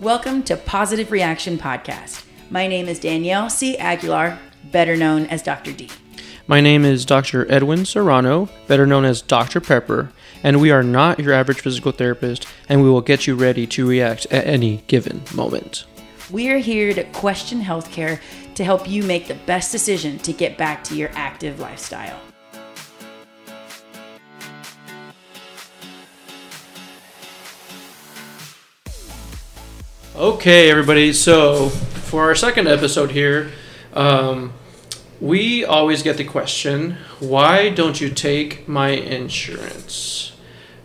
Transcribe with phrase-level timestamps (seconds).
[0.00, 2.24] Welcome to Positive Reaction Podcast.
[2.50, 3.76] My name is Danielle C.
[3.76, 4.38] Aguilar,
[4.70, 5.72] better known as Dr.
[5.72, 5.88] D.
[6.46, 7.50] My name is Dr.
[7.50, 9.60] Edwin Serrano, better known as Dr.
[9.60, 10.12] Pepper,
[10.44, 13.88] and we are not your average physical therapist, and we will get you ready to
[13.88, 15.84] react at any given moment.
[16.30, 18.20] We are here to question healthcare
[18.54, 22.20] to help you make the best decision to get back to your active lifestyle.
[30.18, 31.12] Okay, everybody.
[31.12, 33.52] So for our second episode here,
[33.94, 34.52] um,
[35.20, 40.32] we always get the question, "Why don't you take my insurance?"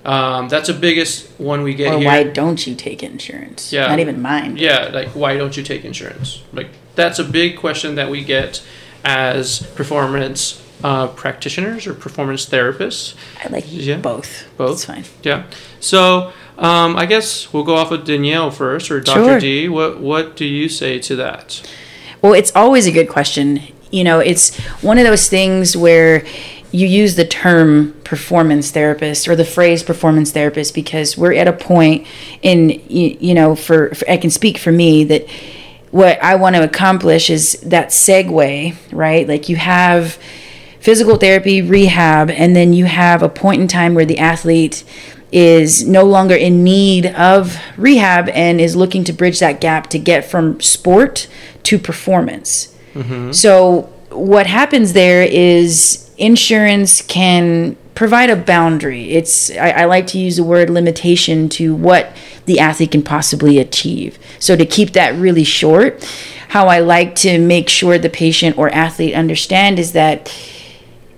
[0.06, 2.06] Um, that's the biggest one we get Or here.
[2.08, 3.73] why don't you take insurance?
[3.73, 3.88] Yeah.
[3.88, 4.58] Not even mine.
[4.58, 6.42] Yeah, like why don't you take insurance?
[6.54, 8.62] Like that's a big question that we get
[9.04, 13.16] as performance uh, practitioners or performance therapists.
[13.44, 13.98] I like Yeah.
[13.98, 14.44] both.
[14.58, 14.73] Both?
[14.73, 15.06] It's fine.
[15.23, 15.44] Yeah.
[15.80, 19.23] So um, I guess we'll go off with Danielle first or Dr.
[19.23, 19.39] Sure.
[19.39, 19.70] D.
[19.70, 21.67] What what do you say to that?
[22.22, 23.61] Well, it's always a good question.
[23.91, 26.25] You know, it's one of those things where
[26.72, 31.53] you use the term performance therapist or the phrase performance therapist because we're at a
[31.53, 32.08] point
[32.41, 35.30] in you, you know for, for I can speak for me that
[35.91, 39.28] what I want to accomplish is that segue, right?
[39.28, 40.17] Like you have
[40.80, 44.83] physical therapy, rehab, and then you have a point in time where the athlete
[45.34, 50.00] is no longer in need of rehab and is looking to bridge that gap to
[50.00, 51.28] get from sport
[51.64, 52.73] to performance.
[52.94, 53.31] Mm-hmm.
[53.31, 59.12] So, what happens there is insurance can provide a boundary.
[59.12, 63.59] It's I, I like to use the word limitation to what the athlete can possibly
[63.59, 64.20] achieve.
[64.40, 66.03] So to keep that really short,
[66.50, 70.31] how I like to make sure the patient or athlete understand is that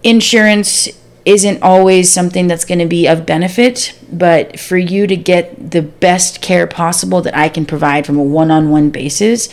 [0.03, 0.89] insurance
[1.25, 5.81] isn't always something that's going to be of benefit, but for you to get the
[5.81, 9.49] best care possible that I can provide from a one-on-one basis,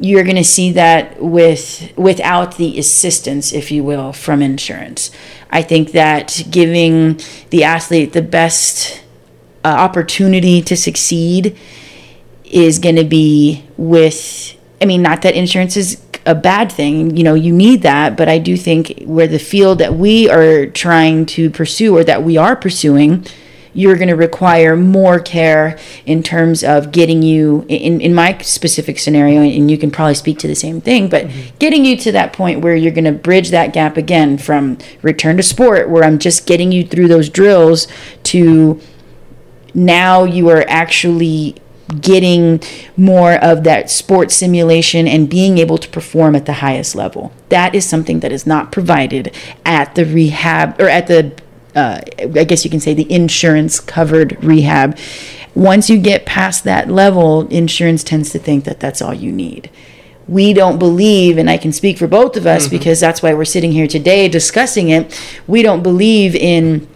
[0.00, 5.10] you're going to see that with without the assistance, if you will, from insurance.
[5.50, 7.20] I think that giving
[7.50, 9.04] the athlete the best
[9.64, 11.56] uh, opportunity to succeed
[12.44, 17.24] is going to be with i mean not that insurance is a bad thing you
[17.24, 21.24] know you need that but i do think where the field that we are trying
[21.26, 23.24] to pursue or that we are pursuing
[23.74, 28.98] you're going to require more care in terms of getting you in, in my specific
[28.98, 31.56] scenario and you can probably speak to the same thing but mm-hmm.
[31.58, 35.36] getting you to that point where you're going to bridge that gap again from return
[35.36, 37.88] to sport where i'm just getting you through those drills
[38.22, 38.80] to
[39.74, 41.56] now you are actually
[42.00, 42.60] getting
[42.96, 47.32] more of that sports simulation and being able to perform at the highest level.
[47.48, 51.32] That is something that is not provided at the rehab or at the,
[51.74, 54.98] uh, I guess you can say the insurance covered rehab.
[55.54, 59.70] Once you get past that level, insurance tends to think that that's all you need.
[60.28, 63.44] We don't believe, and I can speak for both of us because that's why we're
[63.44, 65.20] sitting here today discussing it.
[65.46, 66.88] We don't believe in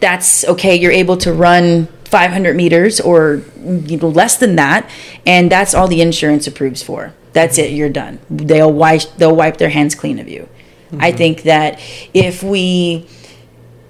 [0.00, 4.88] that's okay you're able to run 500 meters or you know, less than that
[5.24, 7.14] and that's all the insurance approves for.
[7.32, 8.20] That's it you're done.
[8.28, 10.46] They'll wipe they'll wipe their hands clean of you.
[10.92, 11.16] I mm-hmm.
[11.16, 11.80] think that
[12.12, 13.08] if we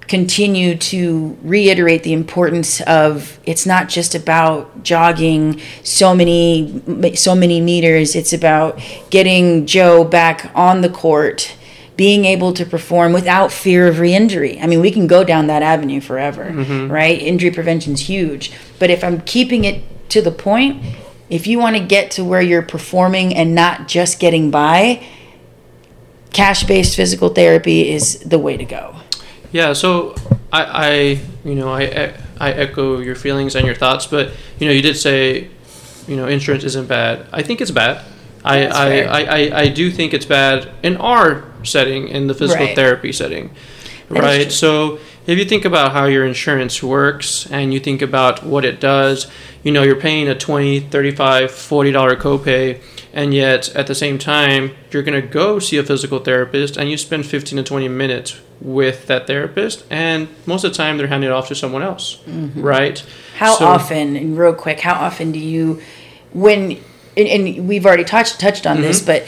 [0.07, 6.81] continue to reiterate the importance of it's not just about jogging so many
[7.15, 8.77] so many meters it's about
[9.09, 11.55] getting joe back on the court
[11.95, 15.61] being able to perform without fear of re-injury i mean we can go down that
[15.61, 16.91] avenue forever mm-hmm.
[16.91, 20.81] right injury prevention's huge but if i'm keeping it to the point
[21.29, 25.03] if you want to get to where you're performing and not just getting by
[26.31, 28.95] cash-based physical therapy is the way to go
[29.53, 30.15] Yeah, so
[30.51, 30.91] I, I
[31.45, 34.97] you know, I I echo your feelings and your thoughts, but you know, you did
[34.97, 35.47] say,
[36.07, 37.27] you know, insurance isn't bad.
[37.31, 38.03] I think it's bad.
[38.43, 39.01] I, I.
[39.01, 42.75] I, I, I do think it's bad in our setting, in the physical Right.
[42.75, 43.49] therapy setting,
[44.09, 44.51] right?
[44.51, 48.79] So if you think about how your insurance works and you think about what it
[48.79, 49.27] does,
[49.63, 52.79] you know, you're paying a 20 35 $40 copay,
[53.13, 56.89] and yet at the same time, you're going to go see a physical therapist and
[56.89, 61.07] you spend 15 to 20 minutes with that therapist, and most of the time they're
[61.07, 62.17] handing it off to someone else,
[62.55, 62.95] right?
[62.95, 63.37] Mm-hmm.
[63.37, 65.81] How So- often, and real quick, how often do you,
[66.33, 66.77] when,
[67.17, 69.23] and, and we've already touched touched on this, but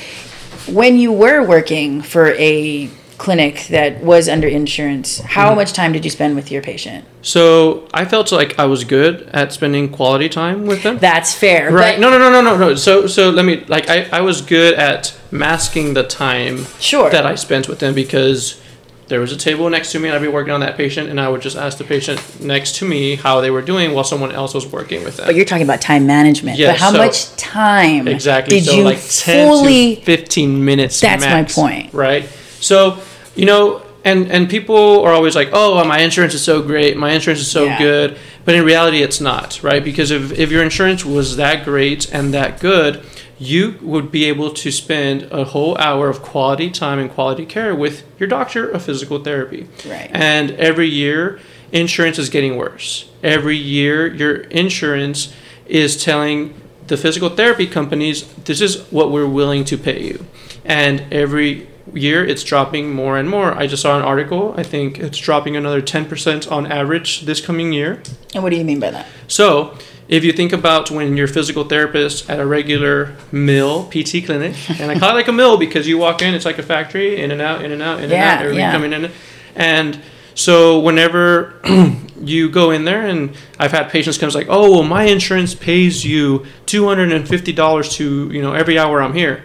[0.67, 5.55] when you were working for a clinic that was under insurance, how mm-hmm.
[5.55, 7.05] much time did you spend with your patient?
[7.21, 10.97] So I felt like I was good at spending quality time with them.
[10.97, 11.99] That's fair, Right.
[11.99, 12.75] No, no, no, no, no, no.
[12.75, 17.09] So, so let me like I, I was good at masking the time Sure.
[17.09, 18.61] that I spent with them because
[19.07, 21.19] there was a table next to me, and I'd be working on that patient, and
[21.21, 24.31] I would just ask the patient next to me how they were doing while someone
[24.31, 25.27] else was working with them.
[25.27, 26.57] But you're talking about time management.
[26.57, 28.57] Yes, but how so- much time Exactly.
[28.59, 31.93] did so you like 10 fully to 15 minutes That's my point.
[31.93, 32.27] Right?
[32.59, 32.97] So,
[33.35, 36.95] you know, and and people are always like, "Oh, my insurance is so great.
[36.97, 37.77] My insurance is so Yeah.
[37.77, 39.83] good." But in reality, it's not, right?
[39.83, 43.01] Because if if your insurance was that great and that good,
[43.37, 47.75] you would be able to spend a whole hour of quality time and quality care
[47.75, 49.67] with your doctor of physical therapy.
[49.85, 50.09] Right.
[50.11, 51.39] And every year,
[51.71, 53.09] insurance is getting worse.
[53.23, 55.33] Every year, your insurance
[55.65, 56.53] is telling
[56.87, 60.25] the physical therapy companies, this is what we're willing to pay you.
[60.63, 63.53] And every year, it's dropping more and more.
[63.53, 64.53] I just saw an article.
[64.57, 68.01] I think it's dropping another 10% on average this coming year.
[68.33, 69.07] And what do you mean by that?
[69.27, 74.55] So, if you think about when you're physical therapist at a regular mill PT clinic,
[74.79, 77.21] and I call it like a mill because you walk in, it's like a factory,
[77.21, 78.71] in and out, in and out, in Yeah, and out, everybody yeah.
[78.71, 79.11] coming in.
[79.55, 79.99] And
[80.35, 81.59] so whenever
[82.21, 86.05] you go in there, and I've had patients come like, oh, well, my insurance pays
[86.05, 89.43] you two hundred and fifty dollars to you know every hour I'm here.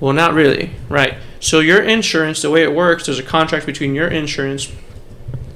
[0.00, 1.14] Well, not really, right?
[1.40, 4.72] So your insurance, the way it works, there's a contract between your insurance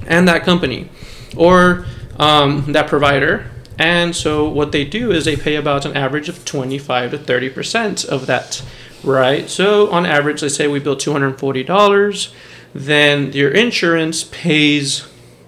[0.06, 0.90] and that company
[1.36, 1.86] or
[2.18, 3.50] um, that provider.
[3.78, 7.50] And so what they do is they pay about an average of 25 to 30
[7.50, 8.62] percent of that,
[9.04, 9.48] right?
[9.48, 12.32] So on average, let's say we bill $240,
[12.74, 15.06] then your insurance pays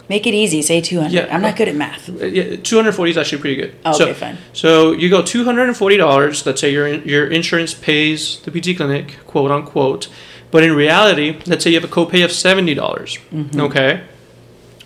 [0.09, 0.61] Make it easy.
[0.61, 1.12] Say 200.
[1.12, 1.32] Yeah.
[1.32, 2.09] I'm not good at math.
[2.09, 3.77] uh, yeah, 240 is actually pretty good.
[3.87, 4.38] Okay, so, fine.
[4.53, 6.47] So you go $240.
[6.47, 10.09] Let's say your your insurance pays the PT clinic, quote unquote.
[10.50, 12.75] But in reality, let's say you have a copay of 70.
[12.75, 13.61] dollars Mm-hmm.
[13.61, 14.03] Okay.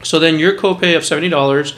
[0.03, 1.75] So then your copay of $70,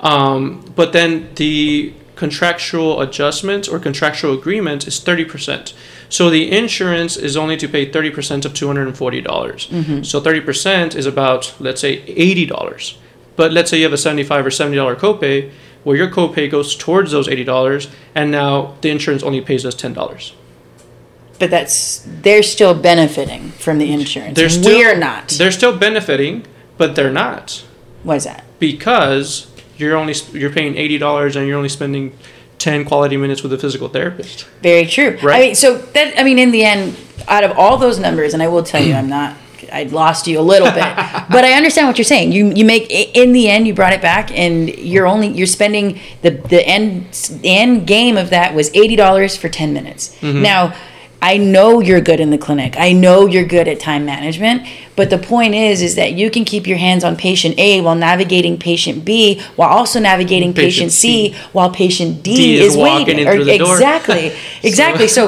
[0.00, 5.72] um, but then the contractual adjustment or contractual agreement is 30%.
[6.08, 9.20] So the insurance is only to pay 30% of 240.
[9.20, 10.02] dollars Mm-hmm.
[10.02, 12.96] So 30% is about, let's say, $80.
[13.36, 15.50] But let's say you have a 75 or $70 copay,
[15.84, 20.32] where your copay goes towards those $80, and now the insurance only pays us $10.
[21.38, 24.36] But that's they're still benefiting from the insurance.
[24.36, 25.28] They're still, We're not.
[25.30, 26.44] They're still benefiting,
[26.76, 27.64] but they're not.
[28.02, 28.44] Why is that?
[28.60, 29.49] because
[29.80, 32.12] you're only you're paying eighty dollars and you're only spending
[32.58, 34.46] ten quality minutes with a physical therapist.
[34.62, 35.16] Very true.
[35.22, 35.40] I Right.
[35.46, 36.96] mean, so that I mean, in the end,
[37.28, 39.36] out of all those numbers, and I will tell you, I'm not.
[39.72, 40.82] I lost you a little bit,
[41.30, 42.32] but I understand what you're saying.
[42.32, 46.00] You you make in the end, you brought it back, and you're only you're spending
[46.22, 47.06] the the end
[47.44, 50.16] end game of that was eighty dollars for ten minutes.
[50.20, 50.42] Mm-hmm.
[50.42, 50.74] Now.
[51.22, 52.76] I know you're good in the clinic.
[52.78, 56.44] I know you're good at time management, but the point is is that you can
[56.46, 60.92] keep your hands on patient A while navigating patient B while also navigating patient, Patient
[60.92, 61.38] C, C.
[61.52, 63.18] while patient D, D is, is walking waiting.
[63.22, 63.74] in Or- through the door.
[63.74, 64.32] exactly.
[64.62, 65.08] Exactly.
[65.08, 65.24] So,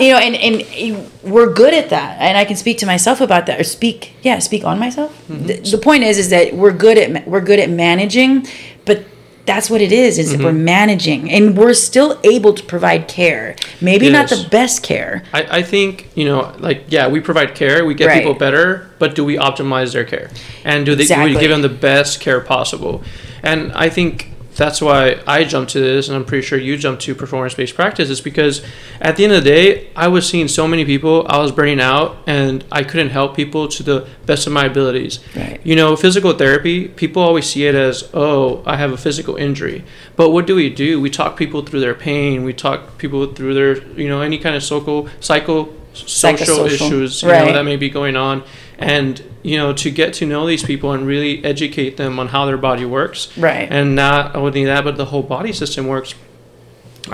[0.00, 3.46] you know, and and we're good at that, and I can speak to myself about
[3.46, 5.10] that, or speak, yeah, speak on myself.
[5.28, 5.46] Mm-hmm.
[5.46, 8.46] The, the point is, is that we're good at we're good at managing,
[8.84, 9.04] but
[9.46, 10.18] that's what it is.
[10.18, 10.64] Is that we're Mm-hmm.
[10.64, 13.56] managing, and we're still able to provide care.
[13.80, 15.22] Maybe not the best care.
[15.32, 18.18] I, I think you know like yeah we provide care we get Right.
[18.18, 20.30] people better but do we optimize their care
[20.64, 23.02] and do they do we give them the best care possible
[23.42, 27.02] and I think that's why I jumped to this and I'm pretty sure you jumped
[27.02, 28.62] to performance based practice is because
[29.00, 31.80] at the end of the day I was seeing so many people I was burning
[31.80, 35.20] out and I couldn't help people to the best of my abilities.
[35.36, 35.60] Right.
[35.64, 39.84] you know physical therapy people always see it as oh I have a physical injury.
[40.16, 41.00] But what do we do?
[41.00, 42.42] We talk people through their pain.
[42.44, 47.30] We talk people through their you know any kind of social psycho social issues you
[47.30, 47.46] Right.
[47.46, 48.42] know that may be going on.
[48.78, 52.42] And you know to get to know these people and really educate them on how
[52.48, 53.68] their body works Right.
[53.78, 56.10] and not only that but the whole body system works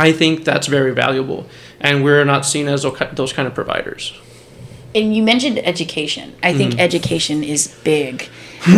[0.09, 1.41] i think that's very valuable
[1.81, 2.81] and we're not seen as
[3.21, 4.05] those kind of providers
[4.95, 6.27] And you mentioned education.
[6.49, 8.15] I think education is big,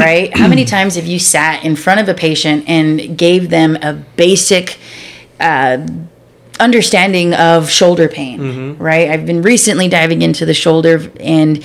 [0.07, 0.29] right?
[0.41, 3.93] How many times have you sat in front of a patient and gave them a
[4.17, 4.67] basic
[5.41, 5.79] uh,
[6.61, 8.83] understanding of shoulder pain, Mm-hmm.
[8.83, 9.11] right?
[9.11, 11.65] I've been recently diving into the shoulder and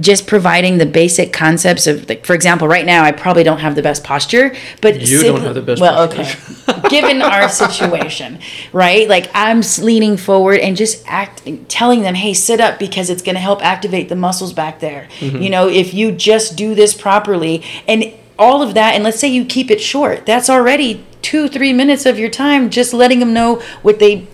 [0.00, 3.74] just providing the basic concepts of, like, for example, right now I probably don't have
[3.74, 6.38] the best posture, but You don't have the best Well, posture.
[6.70, 8.38] okay, given our situation,
[8.72, 9.08] right?
[9.08, 13.34] Like I'm leaning forward and just act, telling them, "Hey, sit up because it's going
[13.34, 15.38] to help activate the muscles back there." Mm-hmm.
[15.38, 19.28] You know, if you just do this properly, and all of that, and let's say
[19.28, 23.32] you keep it short, that's already two, three minutes of your time just letting them
[23.32, 24.26] know what they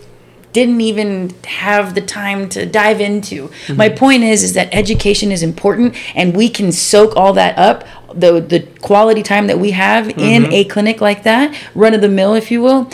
[0.53, 3.49] didn't even have the time to dive into.
[3.49, 3.77] Mm-hmm.
[3.77, 7.85] My point is is that education is important and we can soak all that up
[8.15, 10.53] the the quality time that we have in Mm-hmm.
[10.53, 12.91] a clinic like that, run of the mill if you will.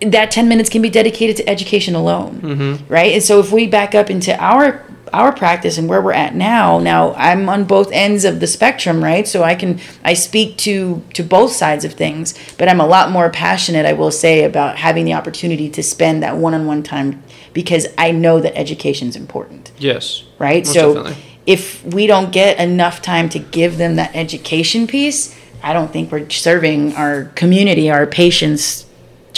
[0.00, 2.40] That 10 minutes can be dedicated to education alone.
[2.40, 2.92] Mm-hmm.
[2.92, 3.12] Right?
[3.12, 6.78] And so if we back up into our our practice and where we're at now
[6.78, 11.02] now i'm on both ends of the spectrum right so i can i speak to
[11.14, 14.76] to both sides of things but i'm a lot more passionate i will say about
[14.76, 17.22] having the opportunity to spend that one-on-one time
[17.52, 20.24] because i know that education is important Yes.
[20.38, 21.22] right so definitely.
[21.46, 26.10] if we don't get enough time to give them that education piece i don't think
[26.10, 28.85] we're serving our community our patients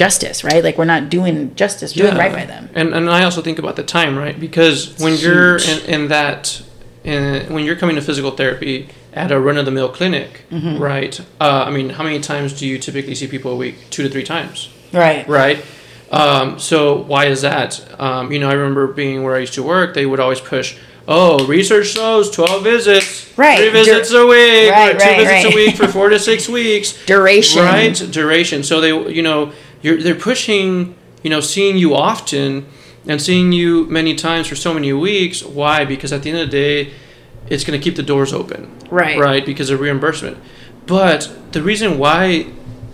[0.02, 3.40] justice right like we're not doing justice doing right by them And and I also
[3.43, 4.38] think about the time, right?
[4.47, 6.62] Because when you're in, in that,
[7.05, 8.76] in, when you're coming to physical therapy
[9.12, 10.81] at a run of the mill clinic, Mm-hmm.
[10.90, 11.14] right?
[11.40, 13.76] Uh, I mean, how many times do you typically see people a week?
[13.90, 15.59] Two to three times, right right?
[16.11, 16.76] Um, so
[17.12, 17.69] why is that?
[18.00, 19.95] Um, you know, I remember being where I used to work.
[19.95, 20.76] They would always push.
[21.11, 23.57] Oh, research shows twelve visits, Right.
[23.59, 25.52] Three Dur- visits a week, Right, or two right, visits right.
[25.52, 26.88] a week for four to six weeks.
[27.07, 28.62] duration Right, duration.
[28.62, 32.66] So they, you know, you're they're pushing, you know, seeing you often
[33.06, 35.42] and seeing you many times for so many weeks.
[35.42, 35.85] Why?
[35.85, 36.92] Because at the end of the day,
[37.49, 38.78] it's going to keep the doors open.
[38.90, 39.18] Right.
[39.18, 40.38] Right, because of reimbursement.
[40.87, 42.47] But the reason why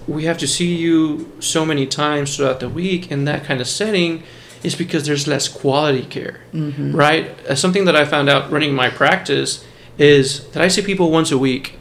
[0.07, 3.67] we have to see you so many times throughout the week in that kind of
[3.67, 4.23] setting
[4.63, 6.41] is because there's less quality care.
[6.53, 6.95] Mm-hmm.
[6.95, 7.39] Right?
[7.47, 9.65] Uh, something that I found out running my practice
[9.99, 11.79] is that I see people once a week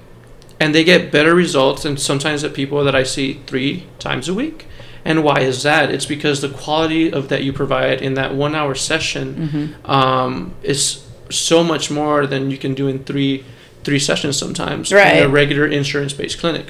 [0.59, 4.33] and they get better results than sometimes the people that I see three times a
[4.33, 4.67] week.
[5.05, 5.91] And why is that?
[5.91, 9.91] It's because the quality of that you provide in that one hour session Mm-hmm.
[9.91, 13.43] um, is so much more than you can do in three
[13.83, 15.17] three sessions sometimes Right.
[15.17, 16.67] in a regular insurance based clinic.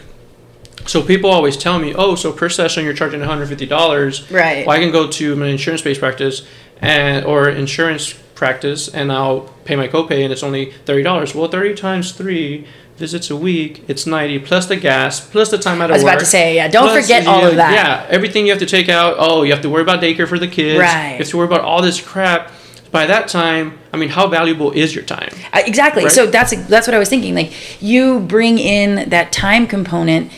[0.87, 4.31] So people always tell me, oh, so per session you're charging $150.
[4.31, 4.65] Right.
[4.65, 6.41] Well, I can go to an insurance based practice
[6.81, 11.35] and or insurance practice and I'll pay my copay and it's only thirty dollars.
[11.35, 12.65] Well, thirty times three
[12.97, 15.91] visits a week, it's ninety plus the gas plus the time out of work.
[15.91, 16.13] I was work.
[16.13, 17.73] about to say, yeah, don't forget all of that.
[17.73, 19.15] Yeah, everything you have to take out.
[19.17, 20.79] Oh, you have to worry about daycare for the kids.
[20.79, 21.13] Right.
[21.13, 22.51] You have to worry about all this crap.
[22.91, 25.29] By that time, I mean, how valuable is your time?
[25.51, 26.03] Uh, exactly.
[26.03, 26.11] Right?
[26.11, 27.33] So that's that's what I was thinking.
[27.33, 30.31] Like you bring in that time component.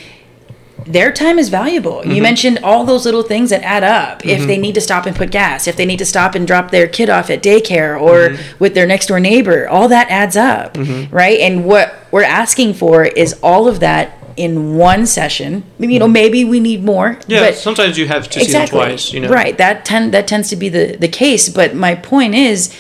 [0.85, 1.97] Their time is valuable.
[2.01, 2.11] Mm-hmm.
[2.11, 4.25] You mentioned all those little things that add up.
[4.25, 6.69] If they need to stop and put gas, if they need to stop and drop
[6.71, 8.57] their kid off at daycare or Mm-hmm.
[8.59, 10.77] with their next door neighbor, all that adds up,
[11.11, 11.39] right?
[11.39, 15.63] And what we're asking for is all of that in one session.
[15.79, 17.11] You know, maybe we need more.
[17.15, 17.31] Mm-hmm.
[17.31, 19.11] Yeah, but sometimes you have to see them twice.
[19.13, 19.57] You know, Right.
[19.57, 21.49] That tend that tends to be the the case.
[21.49, 22.73] But my point is,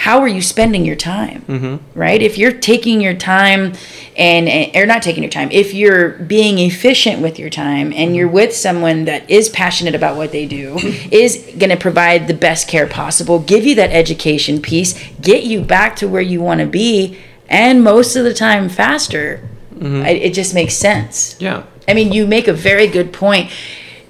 [0.00, 1.42] how are you spending your time?
[1.42, 1.98] Mm-hmm.
[1.98, 2.22] Right.
[2.22, 3.74] If you're taking your time
[4.16, 7.94] and, and or not taking your time, if you're being efficient with your time and
[7.94, 8.14] mm-hmm.
[8.14, 10.78] you're with someone that is passionate about what they do,
[11.12, 15.60] is going to provide the best care possible, give you that education piece, get you
[15.60, 17.18] back to where you want to be,
[17.50, 19.46] and most of the time faster.
[19.74, 20.02] Mm-hmm.
[20.02, 21.36] I, it just makes sense.
[21.38, 21.64] Yeah.
[21.86, 23.50] I mean, you make a very good point.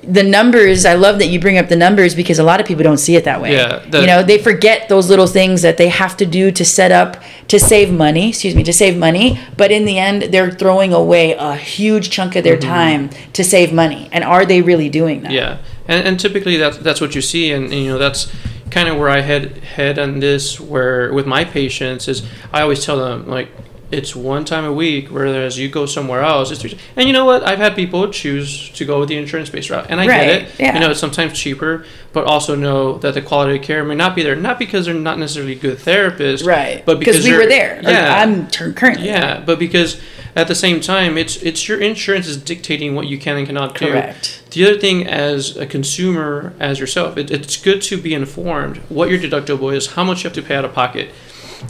[0.02, 2.82] The numbers, I love that you bring up the numbers because a lot of people
[2.82, 3.52] don't see it that way.
[3.52, 6.64] Yeah, the- you know, they forget those little things that they have to do to
[6.64, 10.50] set up to save money, excuse me, to save money, but in the end they're
[10.50, 14.08] throwing away a huge chunk of their time to save money.
[14.12, 15.32] And are they really doing that?
[15.32, 15.36] Mm-hmm.
[15.36, 18.32] Yeah, and, and typically that's that's what you see, and, and you know that's
[18.70, 20.58] kind of where I head head on this.
[20.58, 23.48] Where with my patients is I always tell them like
[23.90, 26.76] it's one time a week, whereas you go somewhere else, it's three.
[26.96, 27.42] And you know what?
[27.42, 30.42] I've had people choose to go with the insurance based route, and I Right, get
[30.42, 30.48] it.
[30.60, 30.74] yeah.
[30.74, 34.14] You know, it's sometimes cheaper, but also know that the quality of care may not
[34.14, 36.84] be there, not because they're not necessarily good therapists, Right.
[36.86, 37.80] But because we were there.
[37.82, 39.04] Yeah, I'm currently.
[39.08, 39.18] there.
[39.20, 40.00] yeah, but because
[40.36, 43.76] at the same time, it's it's your insurance is dictating what you can and cannot
[43.76, 43.88] do.
[43.90, 44.42] Correct.
[44.52, 49.10] The other thing, as a consumer, as yourself, it, it's good to be informed what
[49.10, 51.10] your deductible is, how much you have to pay out of pocket,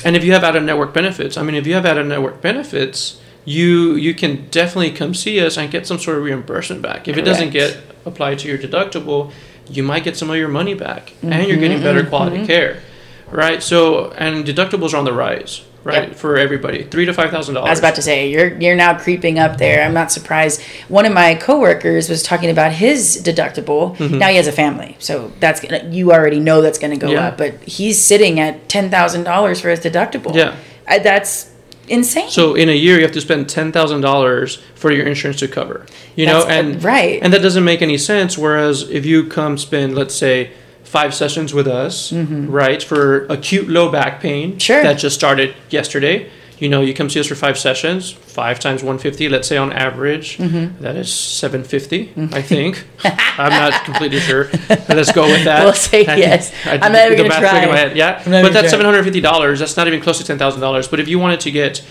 [0.04, 1.36] and if you have out of network benefits.
[1.36, 5.40] I mean, if you have out of network benefits, you you can definitely come see
[5.40, 7.08] us and get some sort of reimbursement back.
[7.08, 9.32] If it doesn't get applied to your deductible,
[9.68, 12.36] you might get some of your money back, and you're getting mm-hmm, better mm-hmm, quality
[12.38, 12.46] mm-hmm.
[12.46, 12.82] care,
[13.30, 13.62] right?
[13.62, 16.16] So, and deductibles are on the rise, right, Yep.
[16.16, 17.68] for everybody, three to five thousand dollars.
[17.68, 19.82] I was about to say you're you're now creeping up there.
[19.84, 20.60] I'm not surprised.
[20.88, 23.96] One of my coworkers was talking about his deductible.
[23.96, 24.18] Mm-hmm.
[24.18, 27.10] Now he has a family, so that's gonna you already know that's going to go
[27.10, 27.28] Yeah.
[27.28, 27.38] up.
[27.38, 30.34] But he's sitting at ten thousand dollars for his deductible.
[30.34, 30.56] Yeah.
[30.86, 31.50] I, that's
[31.88, 32.30] insane.
[32.30, 35.48] So in a year, you have to spend ten thousand dollars for your insurance to
[35.48, 35.86] cover.
[36.16, 37.18] You know, That's- and right.
[37.22, 38.36] and that doesn't make any sense.
[38.38, 40.50] Whereas if you come spend, let's say,
[40.90, 44.58] five sessions with us, right, for acute low back pain Mm-hmm.
[44.58, 44.82] Sure.
[44.82, 46.28] that just started yesterday.
[46.58, 49.28] You know, you come see us for five sessions, five times one fifty.
[49.30, 50.82] Let's say on average, Mm-hmm.
[50.82, 52.12] that is seven fifty.
[52.32, 52.84] I think.
[53.04, 54.50] I'm not completely sure.
[54.88, 55.64] Let's go with that.
[55.64, 56.52] We'll say I- yes.
[56.66, 57.66] I I'm did not even gonna math try.
[57.66, 57.96] my head.
[57.96, 58.68] Yeah, but that's trying.
[58.68, 59.58] seven hundred fifty dollars.
[59.60, 60.86] That's not even close to ten thousand dollars.
[60.88, 61.82] But if you wanted to get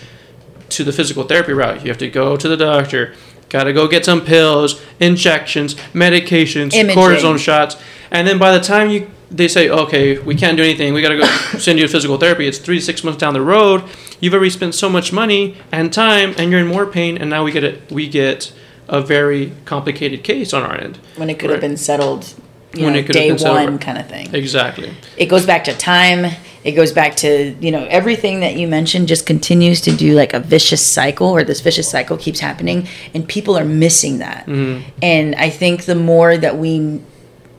[0.75, 3.15] to the physical therapy route, you have to go to the doctor.
[3.49, 6.97] Got to go get some pills, injections, medications, Imaging.
[6.97, 7.75] cortisone shots,
[8.11, 10.93] and then by the time you they say, okay, we can't do anything.
[10.93, 11.25] We got to go
[11.59, 12.47] send you to physical therapy.
[12.47, 13.83] It's three to six months down the road.
[14.19, 17.17] You've already spent so much money and time, and you're in more pain.
[17.17, 17.91] And now we get it.
[17.91, 18.51] We get
[18.87, 20.97] a very complicated case on our end.
[21.15, 22.33] when it could have been settled
[22.73, 24.33] you When know, it could have day one kind of thing.
[24.33, 24.93] Exactly.
[25.17, 26.31] It goes back to time.
[26.63, 30.33] It goes back to, you know, everything that you mentioned just continues to do like
[30.33, 34.45] a vicious cycle or this vicious cycle keeps happening and people are missing that.
[34.45, 34.87] Mm-hmm.
[35.01, 37.01] And I think the more that we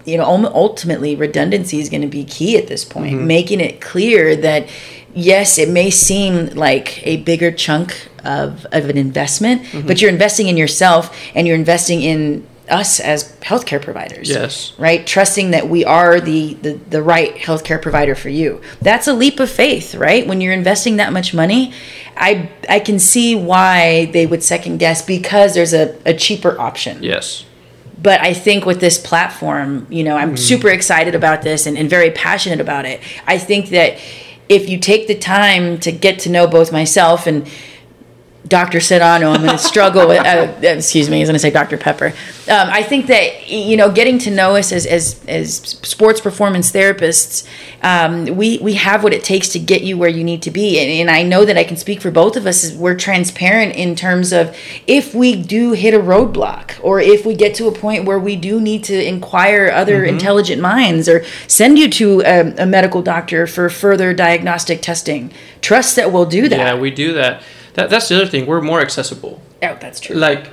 [0.07, 3.27] you know, ultimately redundancy is going to be key at this point, mm-hmm.
[3.27, 4.69] making it clear that
[5.15, 9.87] yes, it may seem like a bigger chunk of, of an investment, mm-hmm.
[9.87, 14.29] but you're investing in yourself and you're investing in us as healthcare providers.
[14.29, 14.73] Yes.
[14.79, 15.07] right?
[15.07, 18.61] Trusting that we are the, the the right healthcare provider for you.
[18.81, 20.27] That's a leap of faith right?
[20.27, 21.73] When you're investing that much money
[22.21, 27.03] i i can see why they would second guess because there's a, a cheaper option.
[27.03, 27.45] Yes.
[28.01, 30.39] but i think with this platform you know i'm mm.
[30.39, 33.01] super excited about this and, and very passionate about it.
[33.27, 33.99] I think that
[34.49, 37.49] if you take the time to get to know both myself and
[38.49, 38.79] Dr.
[38.79, 41.77] Sedano, I'm going to struggle with, uh, excuse me, I was going to say Dr.
[41.77, 42.07] Pepper.
[42.49, 46.73] Um, I think that, you know, getting to know us as, as, as sports performance
[46.73, 47.47] therapists,
[47.83, 50.81] um, we, we have what it takes to get you where you need to be.
[50.81, 52.73] And, and I know that I can speak for both of us.
[52.73, 54.57] We're transparent in terms of
[54.87, 58.37] if we do hit a roadblock or if we get to a point where we
[58.37, 63.47] do need to inquire other intelligent minds or send you to a, a medical doctor
[63.47, 65.31] for further diagnostic testing.
[65.61, 66.59] Trust that we'll do that.
[66.59, 67.43] Yeah, we do that.
[67.75, 68.47] That that's the other thing.
[68.47, 69.41] We're more accessible.
[69.63, 70.17] Oh, that's true.
[70.17, 70.49] Like,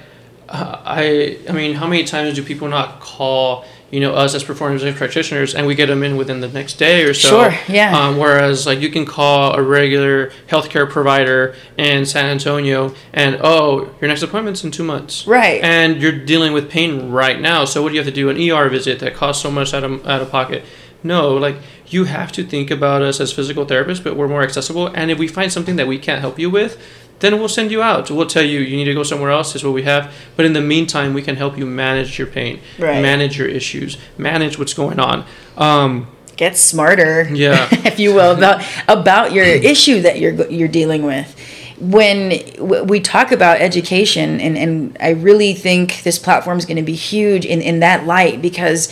[0.50, 3.66] uh, I I mean, how many times do people not call?
[3.90, 7.06] You know, us as performance practitioners, and we get them in within the next day
[7.06, 7.30] or so.
[7.30, 7.98] Sure, yeah.
[7.98, 13.96] Um, whereas, like, you can call a regular healthcare provider in San Antonio, and oh,
[14.02, 15.26] your next appointment's in two months.
[15.26, 15.64] Right.
[15.64, 17.64] And you're dealing with pain right now.
[17.64, 18.28] So what do you have to do?
[18.28, 20.66] An ER visit that costs so much out of out of pocket.
[21.02, 21.56] No, like
[21.88, 24.88] you have to think about us as physical therapists, but we're more accessible.
[24.88, 26.78] And if we find something that we can't help you with,
[27.20, 28.12] then we'll send you out.
[28.12, 29.54] We'll tell you you need to go somewhere else.
[29.54, 30.14] This is what we have.
[30.36, 33.02] But in the meantime, we can help you manage your pain, Right.
[33.02, 35.26] manage your issues, manage what's going on.
[35.58, 37.68] Um, Get smarter, Yeah.
[37.72, 41.36] if you will, about about your issue that you're you're dealing with.
[41.80, 42.42] When
[42.88, 46.96] we talk about education, and, and I really think this platform is going to be
[46.96, 48.92] huge in, in that light because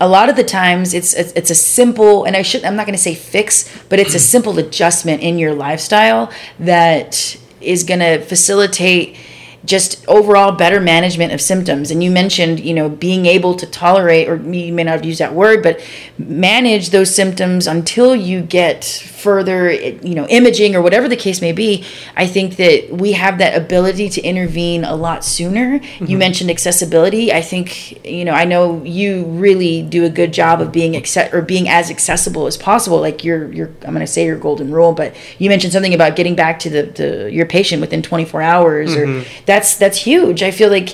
[0.00, 2.86] a lot of the times it's it's, it's a simple and I should I'm not
[2.86, 8.00] going to say fix, but it's a simple adjustment in your lifestyle that is going
[8.00, 9.16] to facilitate
[9.64, 11.90] just overall better management of symptoms.
[11.90, 15.20] And you mentioned you know being able to tolerate or you may not have used
[15.20, 15.80] that word but
[16.18, 21.52] manage those symptoms until you get further you know imaging or whatever the case may
[21.52, 21.84] be.
[22.16, 25.74] I think that we have that ability to intervene a lot sooner.
[25.74, 26.18] You mm-hmm.
[26.18, 27.32] mentioned accessibility.
[27.32, 31.32] I think you know i know you really do a good job of being accept
[31.34, 33.00] or being as accessible as possible.
[33.00, 36.16] Like your your i'm going to say your golden rule but you mentioned something about
[36.16, 39.44] getting back to the, the your patient within 24 hours or mm-hmm.
[39.52, 40.42] That's that's huge.
[40.42, 40.90] I feel like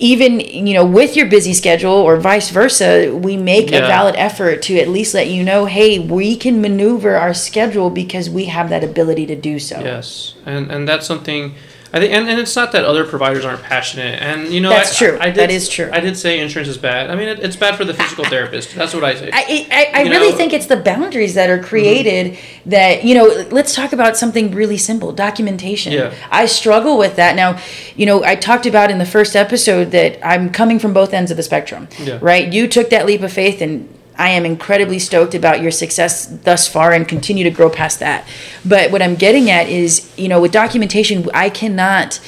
[0.00, 4.62] even you know with your busy schedule or vice versa we make a valid effort
[4.62, 8.70] to at least let you know hey we can maneuver our schedule because we have
[8.70, 9.78] that ability to do so.
[9.78, 11.54] Yes, and and that's something
[11.92, 14.92] I think, and, and it's not that other providers aren't passionate, and you know That's
[15.02, 15.18] I, true.
[15.18, 15.90] I, I did, That is true.
[15.92, 17.10] I did say insurance is bad.
[17.10, 18.74] I mean, it, it's bad for the physical therapist.
[18.76, 19.30] That's what I say.
[19.32, 23.24] I, I, I really know- think it's the boundaries that are created that, you know,
[23.50, 25.92] let's talk about something really simple documentation.
[25.92, 26.14] Yeah.
[26.30, 27.34] I struggle with that.
[27.34, 27.58] Now,
[27.96, 31.32] you know, I talked about in the first episode that I'm coming from both ends
[31.32, 32.18] of the spectrum, Yeah.
[32.22, 32.52] right?
[32.52, 33.88] You took that leap of faith and
[34.20, 38.26] I am incredibly stoked about your success thus far and continue to grow past that.
[38.64, 42.20] But what I'm getting at is, you know, with documentation, I cannot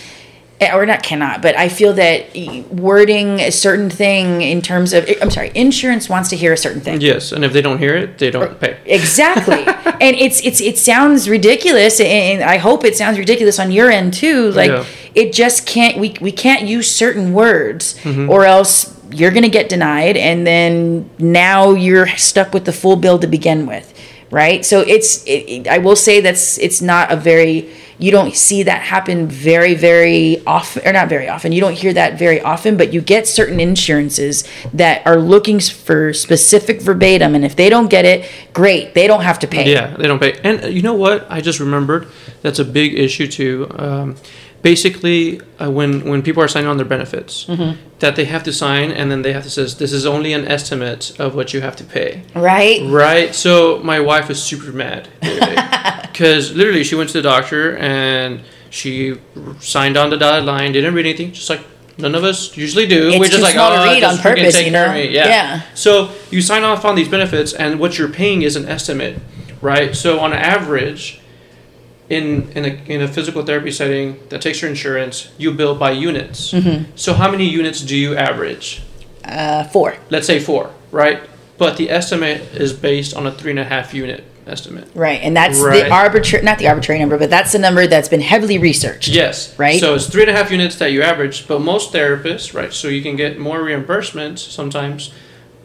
[0.73, 2.37] or not cannot, but I feel that
[2.71, 6.81] wording a certain thing in terms of, I'm sorry, insurance wants to hear a certain
[6.81, 7.01] thing.
[7.01, 8.77] yes, and if they don't hear it, they don't pay.
[8.87, 9.65] Exactly.
[10.01, 14.15] and it's it's it sounds ridiculous and I hope it sounds ridiculous on your end
[14.15, 14.51] too.
[14.53, 14.85] Like Yeah.
[15.17, 18.31] it just can't we we can't use certain words Mm-hmm.
[18.31, 22.97] or else you're going to get denied and then now you're stuck with the full
[22.97, 23.93] bill to begin with,
[24.31, 24.65] right?
[24.65, 28.83] So it's it, I will say that's it's not a very you don't see that
[28.83, 32.93] happen very very often or not very often you don't hear that very often but
[32.93, 34.43] you get certain insurances
[34.75, 39.23] that are looking for specific verbatim and if they don't get it great they don't
[39.23, 40.41] have to pay Yeah, they don't pay.
[40.43, 41.31] And uh, you know what?
[41.31, 42.09] I just remembered
[42.41, 43.71] that's a big issue too.
[43.79, 44.17] Um,
[44.63, 47.81] basically, uh, when when people are signing on their benefits, Mm-hmm.
[47.99, 50.47] that they have to sign, and then they have to says this is only an
[50.47, 52.23] estimate of what you have to pay.
[52.35, 53.35] right Right.
[53.35, 59.19] So my wife was super mad because literally she went to the doctor and she
[59.61, 61.61] signed on the dotted line, didn't read anything, just like
[61.99, 63.09] None of us usually do.
[63.11, 64.95] It's We're just like, oh, read on purpose, you know?
[64.95, 65.29] Yeah.
[65.29, 65.63] Yeah.
[65.75, 69.19] So you sign off on these benefits, and what you're paying is an estimate,
[69.61, 69.95] right?
[69.95, 71.21] So on average,
[72.13, 75.91] in in a, in a physical therapy setting that takes your insurance, you bill by
[75.91, 76.53] units.
[76.53, 76.93] Mm-hmm.
[76.95, 78.83] So how many units do you average?
[79.25, 79.97] Uh, four.
[80.11, 81.21] Let's say four, right?
[81.57, 84.89] But the estimate is based on a three and a half unit estimate.
[84.95, 85.85] Right, and that's Right.
[85.85, 89.09] the arbitrary, not the arbitrary number, but that's the number that's been heavily researched.
[89.09, 89.57] Yes.
[89.59, 89.79] Right?
[89.81, 92.73] So it's three and a half units that you average, but most therapists, right?
[92.73, 95.13] So you can get more reimbursement sometimes,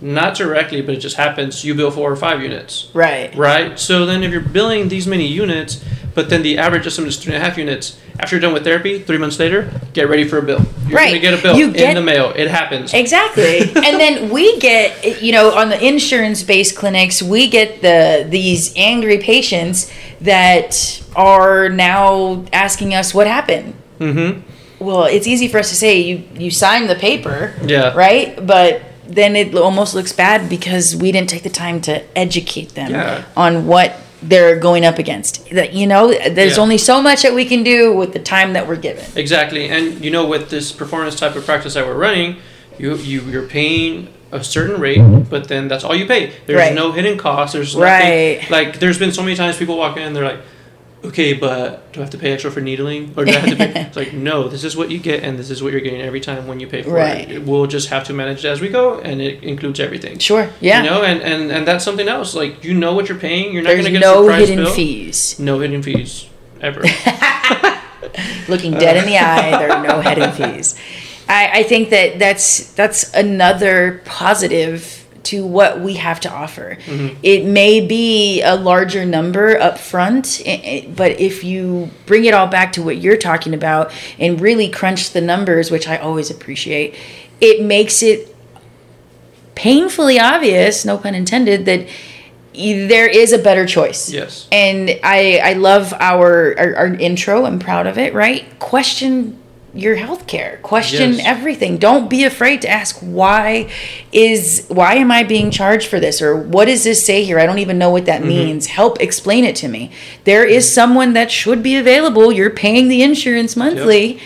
[0.01, 1.63] not directly, but it just happens.
[1.63, 3.35] You bill four or five units, Right.
[3.35, 3.79] right?
[3.79, 5.83] So then if you're billing these many units,
[6.13, 8.63] but then the average estimate is three and a half units, after you're done with
[8.63, 10.65] therapy, three months later, get ready for a bill.
[10.87, 11.07] You're Right.
[11.09, 12.33] gonna get a bill You in get- the mail.
[12.35, 12.93] It happens.
[12.93, 13.59] Exactly.
[13.75, 19.17] and then we get, you know, on the insurance-based clinics, we get the these angry
[19.19, 23.73] patients that are now asking us what happened.
[23.99, 24.41] Mm-hmm.
[24.79, 27.93] Well, it's easy for us to say you you signed the paper, Yeah.
[27.95, 28.43] right?
[28.45, 32.91] But then it almost looks bad because we didn't take the time to educate them
[32.91, 33.23] Yeah.
[33.35, 35.49] on what they're going up against.
[35.51, 36.63] That you know, there's Yeah.
[36.63, 39.05] only so much that we can do with the time that we're given.
[39.15, 42.37] Exactly, and you know, with this performance type of practice that we're running,
[42.79, 45.21] you you you're paying a certain rate, mm-hmm.
[45.29, 46.31] but then that's all you pay.
[46.47, 46.75] There's Right.
[46.75, 47.53] no hidden costs.
[47.53, 48.49] There's nothing, Right.
[48.49, 50.41] Like there's been so many times people walk in and they're like,
[51.07, 53.55] "Okay, but do I have to pay extra for needling, or do I have to
[53.55, 56.01] pay?" it's like, no, this is what you get, and this is what you're getting
[56.01, 57.29] every time when you pay for Right.
[57.31, 57.43] it.
[57.43, 60.19] We'll just have to manage it as we go, and it includes everything.
[60.19, 60.49] Sure.
[60.61, 60.83] Yeah.
[60.83, 62.35] You know, and, and and that's something else.
[62.35, 63.53] Like you know what you're paying.
[63.53, 64.73] You're not going to get a no surprise hidden bill.
[64.73, 65.39] fees.
[65.39, 66.27] No hidden fees
[66.61, 66.81] ever.
[68.47, 69.25] looking dead in the uh.
[69.25, 69.57] eye.
[69.57, 70.75] There are no hidden fees.
[71.29, 76.77] I, I think that that's that's another positive to what we have to offer.
[76.85, 77.17] Mm-hmm.
[77.23, 80.41] It may be a larger number up front,
[80.95, 85.11] but if you bring it all back to what you're talking about and really crunch
[85.11, 86.95] the numbers, which I always appreciate,
[87.41, 88.35] it makes it
[89.55, 91.87] painfully obvious, no pun intended, that
[92.53, 94.09] there is a better choice.
[94.09, 94.47] yes.
[94.51, 97.45] And I I love our, our our intro.
[97.45, 98.13] I'm proud of it.
[98.13, 98.45] Right?
[98.59, 99.39] Question
[99.77, 100.61] your healthcare.
[100.61, 101.25] Question Yes.
[101.25, 101.77] everything.
[101.77, 103.69] Don't be afraid to ask why
[104.11, 107.39] is why am I being charged for this or what does this say here?
[107.39, 108.27] I don't even know what that Mm-hmm.
[108.29, 108.67] means.
[108.67, 109.91] Help explain it to me.
[110.23, 112.31] There is someone that should be available.
[112.31, 114.19] You're paying the insurance monthly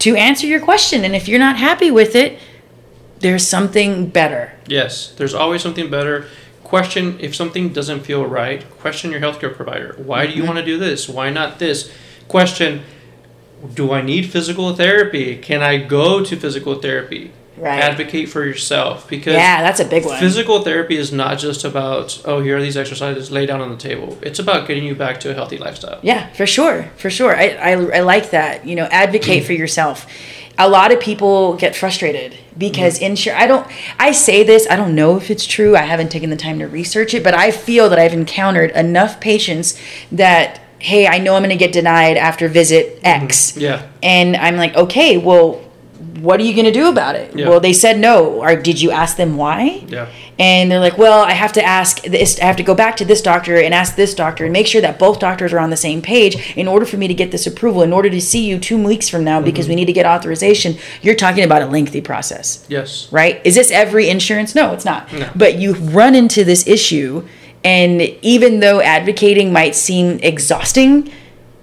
[0.00, 1.04] to answer your question.
[1.04, 2.38] And if you're not happy with it,
[3.20, 4.52] there's something better.
[4.66, 6.26] Yes, there's always something better.
[6.62, 9.94] Question if something doesn't feel right, question your healthcare provider.
[9.98, 10.46] Why do you Mm-hmm.
[10.46, 11.08] want to do this?
[11.08, 11.90] Why not this?
[12.28, 12.82] Question
[13.74, 15.36] Do I need physical therapy?
[15.36, 17.32] Can I go to physical therapy?
[17.60, 17.82] Right.
[17.82, 20.18] Advocate for yourself because Yeah, that's a big one.
[20.20, 23.76] physical therapy is not just about, oh, here are these exercises, lay down on the
[23.76, 24.16] table.
[24.22, 25.98] It's about getting you back to a healthy lifestyle.
[26.02, 27.36] Yeah, for sure, for sure.
[27.36, 28.64] I, I, I like that.
[28.64, 30.06] You know, advocate for yourself.
[30.56, 33.06] A lot of people get frustrated because mm-hmm.
[33.06, 33.34] insure.
[33.34, 33.66] I don't.
[33.98, 34.66] I say this.
[34.68, 35.76] I don't know if it's true.
[35.76, 39.20] I haven't taken the time to research it, but I feel that I've encountered enough
[39.20, 43.24] patients that hey, I know I'm going to get denied after visit mm-hmm.
[43.24, 43.86] X, Yeah.
[44.02, 45.64] and I'm like, okay, well,
[46.20, 47.34] what are you going to do about it?
[47.36, 47.48] Yeah.
[47.48, 48.40] Well, they said no.
[48.40, 49.84] Or did you ask them why?
[49.86, 50.08] Yeah.
[50.38, 53.04] And they're like, well, I have to ask this, I have to go back to
[53.04, 55.76] this doctor and ask this doctor and make sure that both doctors are on the
[55.76, 58.58] same page in order for me to get this approval, in order to see you
[58.58, 59.70] two weeks from now because mm-hmm.
[59.70, 60.76] we need to get authorization.
[61.02, 63.08] You're talking about a lengthy process, Yes.
[63.12, 63.40] right?
[63.44, 64.54] Is this every insurance?
[64.54, 65.12] No, it's not.
[65.12, 65.30] No.
[65.34, 67.26] But you run into this issue,
[67.68, 71.12] and even though advocating might seem exhausting,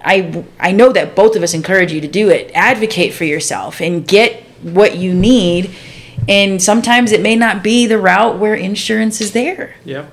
[0.04, 2.52] I, I know that both of us encourage you to do it.
[2.54, 5.74] Advocate for yourself and get what you need.
[6.28, 9.74] And sometimes it may not be the route where insurance is there.
[9.84, 10.06] Yeah.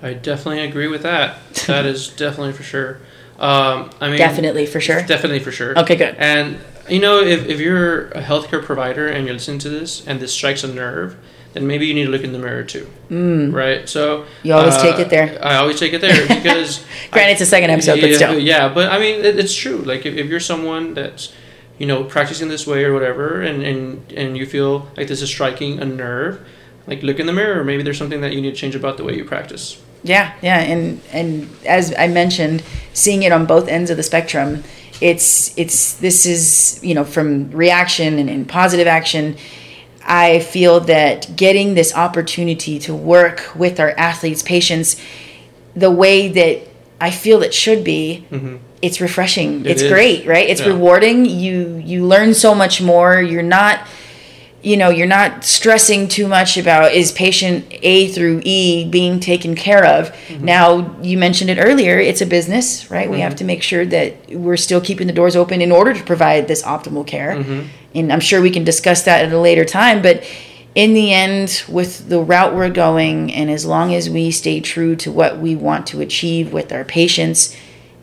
[0.00, 1.44] I definitely agree with that.
[1.66, 3.00] That is definitely for sure.
[3.38, 5.02] Um, I mean, Definitely, for sure.
[5.02, 5.78] Definitely for sure.
[5.80, 6.14] Okay, good.
[6.14, 10.18] And you know, if, if you're a healthcare provider and you're listening to this and
[10.18, 11.18] this strikes a nerve,
[11.52, 12.88] then maybe you need to look in the mirror too.
[13.10, 13.52] Mm.
[13.52, 13.88] Right.
[13.88, 15.38] So You always take it there.
[15.42, 16.84] I always take it there because.
[17.10, 18.38] Granted, it's a second episode, but yeah, still.
[18.38, 19.78] Yeah, but I mean, it, it's true.
[19.78, 21.32] Like if, if you're someone that's
[21.78, 25.28] you know practicing this way or whatever, and and and you feel like this is
[25.28, 26.46] striking a nerve,
[26.86, 27.64] like look in the mirror.
[27.64, 29.82] Maybe there's something that you need to change about the way you practice.
[30.02, 34.62] Yeah, yeah, and and as I mentioned, seeing it on both ends of the spectrum,
[35.00, 39.36] it's it's this is you know from reaction and, and positive action.
[40.02, 44.96] I feel that getting this opportunity to work with our athletes, patients,
[45.76, 46.68] the way that
[47.00, 48.56] I feel it should be, mm-hmm.
[48.82, 49.60] it's refreshing.
[49.60, 49.90] It it's is.
[49.92, 50.48] great, right?
[50.48, 50.68] It's Yeah.
[50.68, 51.24] rewarding.
[51.26, 53.20] You you learn so much more.
[53.20, 53.80] You're not
[54.62, 59.54] you know you're not stressing too much about is patient a through e being taken
[59.54, 60.12] care of?
[60.12, 60.44] Mm-hmm.
[60.44, 63.10] Now you mentioned it earlier it's a business right?
[63.10, 63.38] We have mm-hmm.
[63.38, 66.62] to make sure that we're still keeping the doors open in order to provide this
[66.62, 67.36] optimal care.
[67.36, 67.68] Mm-hmm.
[67.94, 70.24] And i'm sure we can discuss that at a later time but
[70.74, 74.94] in the end with the route we're going and as long as we stay true
[74.96, 77.56] to what we want to achieve with our patients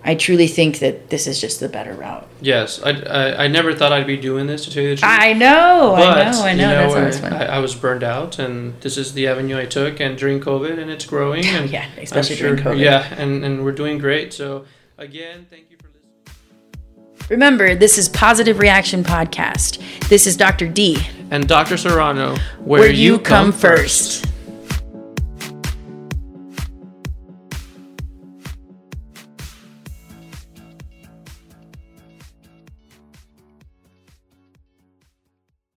[0.03, 3.73] i truly think that this is just the better route Yes, I, I, I never
[3.73, 5.12] thought I'd be doing this to tell you the truth.
[5.12, 8.38] i know but, i know i you know, that's I, I, I was burned out,
[8.38, 11.43] and this is the avenue I took, and during COVID, and it's growing.
[11.57, 12.79] And Yeah, especially sure- during COVID.
[12.79, 14.33] Yeah, and, and we're doing great.
[14.33, 14.65] So,
[14.99, 17.27] again, thank you for listening.
[17.29, 19.81] Remember, this is Positive Reaction Podcast.
[20.10, 20.67] This is Dr.
[20.67, 20.97] D,
[21.31, 21.75] And Dr.
[21.75, 24.26] Serrano, where, you come first.